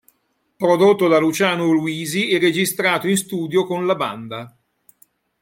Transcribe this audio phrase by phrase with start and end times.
[0.57, 4.57] Prodotto da Luciano Luisi e registrato in studio con La Banda.